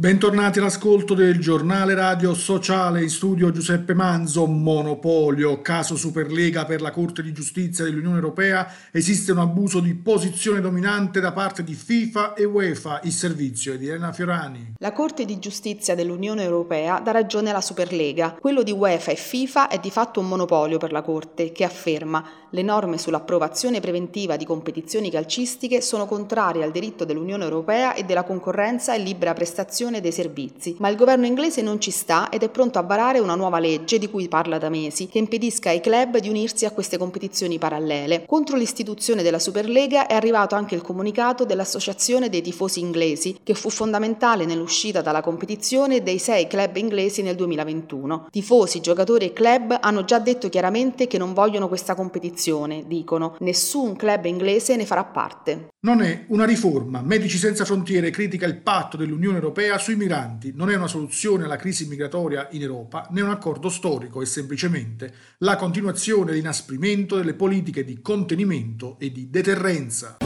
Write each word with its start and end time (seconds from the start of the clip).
Bentornati 0.00 0.58
all'ascolto 0.58 1.12
del 1.12 1.38
giornale 1.40 1.92
radio 1.92 2.32
sociale 2.32 3.02
in 3.02 3.10
studio 3.10 3.52
Giuseppe 3.52 3.92
Manzo, 3.92 4.46
Monopolio, 4.46 5.60
caso 5.60 5.94
Superlega 5.94 6.64
per 6.64 6.80
la 6.80 6.90
Corte 6.90 7.22
di 7.22 7.32
Giustizia 7.32 7.84
dell'Unione 7.84 8.14
Europea, 8.14 8.66
esiste 8.92 9.32
un 9.32 9.40
abuso 9.40 9.78
di 9.78 9.94
posizione 9.94 10.62
dominante 10.62 11.20
da 11.20 11.32
parte 11.32 11.62
di 11.62 11.74
FIFA 11.74 12.32
e 12.32 12.44
UEFA, 12.44 13.00
il 13.02 13.12
servizio 13.12 13.76
di 13.76 13.88
Elena 13.88 14.10
Fiorani. 14.10 14.72
La 14.78 14.94
Corte 14.94 15.26
di 15.26 15.38
Giustizia 15.38 15.94
dell'Unione 15.94 16.44
Europea 16.44 16.98
dà 17.00 17.10
ragione 17.10 17.50
alla 17.50 17.60
Superlega, 17.60 18.38
quello 18.40 18.62
di 18.62 18.70
UEFA 18.70 19.10
e 19.10 19.16
FIFA 19.16 19.68
è 19.68 19.78
di 19.80 19.90
fatto 19.90 20.18
un 20.18 20.28
monopolio 20.28 20.78
per 20.78 20.92
la 20.92 21.02
Corte 21.02 21.52
che 21.52 21.64
afferma 21.64 22.24
le 22.50 22.62
norme 22.62 22.98
sull'approvazione 22.98 23.78
preventiva 23.78 24.36
di 24.36 24.44
competizioni 24.44 25.08
calcistiche 25.08 25.80
sono 25.80 26.06
contrarie 26.06 26.64
al 26.64 26.72
diritto 26.72 27.04
dell'Unione 27.04 27.44
Europea 27.44 27.94
e 27.94 28.02
della 28.02 28.24
concorrenza 28.24 28.92
e 28.92 28.98
libera 28.98 29.34
prestazione 29.34 30.00
dei 30.00 30.10
servizi, 30.10 30.74
ma 30.78 30.88
il 30.88 30.96
governo 30.96 31.26
inglese 31.26 31.62
non 31.62 31.80
ci 31.80 31.92
sta 31.92 32.28
ed 32.28 32.42
è 32.42 32.48
pronto 32.48 32.78
a 32.80 32.82
varare 32.82 33.20
una 33.20 33.36
nuova 33.36 33.60
legge 33.60 33.98
di 33.98 34.10
cui 34.10 34.26
parla 34.26 34.58
da 34.58 34.68
mesi, 34.68 35.06
che 35.06 35.18
impedisca 35.18 35.70
ai 35.70 35.80
club 35.80 36.18
di 36.18 36.28
unirsi 36.28 36.64
a 36.64 36.72
queste 36.72 36.98
competizioni 36.98 37.58
parallele. 37.58 38.24
Contro 38.26 38.56
l'istituzione 38.56 39.22
della 39.22 39.38
Superlega 39.38 40.08
è 40.08 40.14
arrivato 40.14 40.56
anche 40.56 40.74
il 40.74 40.82
comunicato 40.82 41.44
dell'Associazione 41.44 42.28
dei 42.28 42.42
tifosi 42.42 42.80
inglesi, 42.80 43.38
che 43.44 43.54
fu 43.54 43.70
fondamentale 43.70 44.44
nell'uscita 44.44 45.02
dalla 45.02 45.20
competizione 45.20 46.02
dei 46.02 46.18
sei 46.18 46.48
club 46.48 46.76
inglesi 46.76 47.22
nel 47.22 47.36
2021. 47.36 48.26
Tifosi, 48.30 48.80
giocatori 48.80 49.26
e 49.26 49.32
club 49.32 49.78
hanno 49.80 50.04
già 50.04 50.18
detto 50.18 50.48
chiaramente 50.48 51.06
che 51.06 51.18
non 51.18 51.32
vogliono 51.32 51.68
questa 51.68 51.94
competizione, 51.94 52.38
dicono. 52.86 53.36
Nessun 53.40 53.96
club 53.96 54.24
inglese 54.24 54.76
ne 54.76 54.86
farà 54.86 55.04
parte. 55.04 55.68
Non 55.80 56.00
è 56.00 56.24
una 56.28 56.44
riforma. 56.44 57.02
Medici 57.02 57.38
Senza 57.38 57.64
Frontiere 57.64 58.10
critica 58.10 58.46
il 58.46 58.56
patto 58.56 58.96
dell'Unione 58.96 59.36
Europea 59.36 59.78
sui 59.78 59.96
migranti. 59.96 60.52
Non 60.54 60.70
è 60.70 60.76
una 60.76 60.86
soluzione 60.86 61.44
alla 61.44 61.56
crisi 61.56 61.86
migratoria 61.86 62.48
in 62.52 62.62
Europa, 62.62 63.06
né 63.10 63.20
un 63.20 63.30
accordo 63.30 63.68
storico, 63.68 64.22
è 64.22 64.26
semplicemente 64.26 65.12
la 65.38 65.56
continuazione 65.56 66.30
e 66.30 66.34
l'inasprimento 66.34 67.16
delle 67.16 67.34
politiche 67.34 67.84
di 67.84 68.00
contenimento 68.00 68.96
e 68.98 69.10
di 69.10 69.28
deterrenza. 69.30 70.16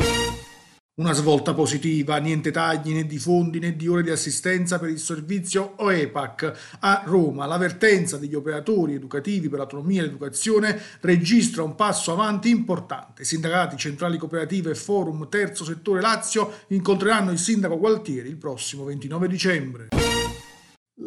Una 0.97 1.12
svolta 1.12 1.55
positiva, 1.55 2.19
niente 2.19 2.53
tagli 2.53 2.92
né 2.92 3.05
di 3.05 3.19
fondi 3.19 3.59
né 3.59 3.75
di 3.75 3.89
ore 3.89 4.05
di 4.05 4.11
assistenza 4.11 4.78
per 4.78 4.91
il 4.91 5.01
servizio 5.01 5.73
OEPAC. 5.78 6.77
A 6.78 7.03
Roma 7.05 7.47
l'avvertenza 7.47 8.17
degli 8.17 8.36
operatori 8.36 8.95
educativi 8.95 9.48
per 9.48 9.59
l'autonomia 9.59 10.03
e 10.03 10.05
l'educazione 10.05 10.81
registra 11.01 11.64
un 11.64 11.75
passo 11.75 12.12
avanti 12.12 12.48
importante. 12.48 13.25
Sindacati, 13.25 13.77
centrali 13.77 14.19
cooperative 14.19 14.70
e 14.70 14.77
forum 14.77 15.28
terzo 15.28 15.64
settore 15.64 16.01
Lazio 16.01 16.59
incontreranno 16.69 17.33
il 17.33 17.39
sindaco 17.39 17.77
Gualtieri 17.77 18.29
il 18.29 18.36
prossimo 18.36 18.84
29 18.84 19.27
dicembre. 19.27 19.89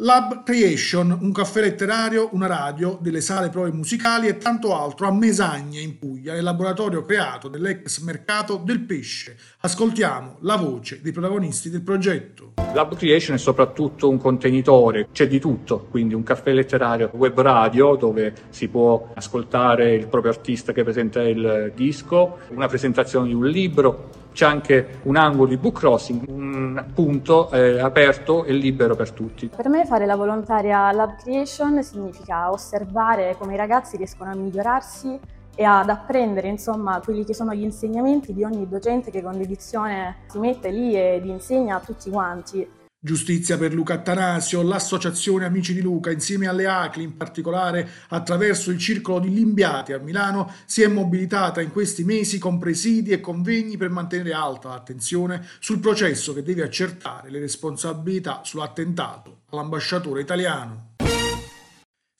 Lab 0.00 0.44
Creation, 0.44 1.18
un 1.22 1.32
caffè 1.32 1.60
letterario, 1.60 2.28
una 2.30 2.46
radio, 2.46 2.98
delle 3.00 3.20
sale 3.20 3.48
prove 3.48 3.72
musicali 3.72 4.28
e 4.28 4.36
tanto 4.36 4.72
altro 4.72 5.08
a 5.08 5.12
Mesagne 5.12 5.80
in 5.80 5.98
Puglia, 5.98 6.34
nel 6.34 6.44
laboratorio 6.44 7.04
creato 7.04 7.48
dell'ex 7.48 7.98
mercato 8.02 8.60
del 8.64 8.78
pesce. 8.78 9.36
Ascoltiamo 9.58 10.36
la 10.42 10.54
voce 10.54 11.00
dei 11.02 11.10
protagonisti 11.10 11.68
del 11.68 11.82
progetto. 11.82 12.52
Lab 12.74 12.94
Creation 12.94 13.34
è 13.34 13.40
soprattutto 13.40 14.08
un 14.08 14.18
contenitore, 14.18 15.08
c'è 15.10 15.26
di 15.26 15.40
tutto, 15.40 15.88
quindi 15.90 16.14
un 16.14 16.22
caffè 16.22 16.52
letterario 16.52 17.10
web 17.14 17.40
radio 17.40 17.96
dove 17.96 18.34
si 18.50 18.68
può 18.68 19.10
ascoltare 19.14 19.96
il 19.96 20.06
proprio 20.06 20.30
artista 20.30 20.72
che 20.72 20.84
presenta 20.84 21.22
il 21.22 21.72
disco, 21.74 22.38
una 22.50 22.68
presentazione 22.68 23.26
di 23.26 23.34
un 23.34 23.48
libro, 23.48 24.10
c'è 24.38 24.46
anche 24.46 25.00
un 25.02 25.16
angolo 25.16 25.48
di 25.48 25.56
book 25.56 25.80
crossing, 25.80 26.28
un 26.28 26.84
punto 26.94 27.50
eh, 27.50 27.80
aperto 27.80 28.44
e 28.44 28.52
libero 28.52 28.94
per 28.94 29.10
tutti. 29.10 29.48
Per 29.48 29.68
me 29.68 29.84
fare 29.84 30.06
la 30.06 30.14
volontaria 30.14 30.92
Lab 30.92 31.16
Creation 31.16 31.82
significa 31.82 32.48
osservare 32.52 33.34
come 33.36 33.54
i 33.54 33.56
ragazzi 33.56 33.96
riescono 33.96 34.30
a 34.30 34.36
migliorarsi 34.36 35.18
e 35.56 35.64
ad 35.64 35.88
apprendere 35.88 36.46
insomma 36.46 37.00
quelli 37.02 37.24
che 37.24 37.34
sono 37.34 37.52
gli 37.52 37.64
insegnamenti 37.64 38.32
di 38.32 38.44
ogni 38.44 38.68
docente 38.68 39.10
che 39.10 39.22
con 39.22 39.36
dedizione 39.36 40.18
si 40.28 40.38
mette 40.38 40.70
lì 40.70 40.94
ed 40.94 41.26
insegna 41.26 41.74
a 41.74 41.80
tutti 41.80 42.08
quanti. 42.08 42.77
Giustizia 43.00 43.56
per 43.56 43.72
Luca 43.72 43.94
Attanasio, 43.94 44.60
l'Associazione 44.62 45.44
Amici 45.44 45.72
di 45.72 45.80
Luca, 45.80 46.10
insieme 46.10 46.48
alle 46.48 46.66
ACLI, 46.66 47.04
in 47.04 47.16
particolare 47.16 47.88
attraverso 48.08 48.72
il 48.72 48.78
Circolo 48.78 49.20
di 49.20 49.32
Limbiati 49.32 49.92
a 49.92 49.98
Milano, 49.98 50.52
si 50.66 50.82
è 50.82 50.88
mobilitata 50.88 51.60
in 51.60 51.70
questi 51.70 52.02
mesi 52.02 52.40
con 52.40 52.58
presidi 52.58 53.10
e 53.10 53.20
convegni 53.20 53.76
per 53.76 53.90
mantenere 53.90 54.32
alta 54.32 54.70
l'attenzione 54.70 55.46
sul 55.60 55.78
processo 55.78 56.34
che 56.34 56.42
deve 56.42 56.64
accertare 56.64 57.30
le 57.30 57.38
responsabilità 57.38 58.40
sull'attentato 58.42 59.42
all'ambasciatore 59.50 60.20
italiano. 60.20 60.97